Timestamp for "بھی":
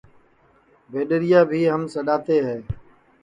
1.49-1.61